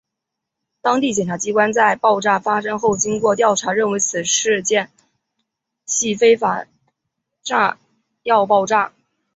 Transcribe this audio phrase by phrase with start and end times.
[0.81, 4.89] 当地检察机关在爆炸发生后经过调查认为此事件
[5.85, 6.65] 系非法
[7.43, 7.77] 炸
[8.23, 8.93] 药爆炸。